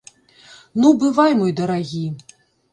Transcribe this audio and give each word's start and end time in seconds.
Ну, 0.81 0.87
бывай 1.05 1.37
мой 1.43 1.55
дарагі! 1.63 2.05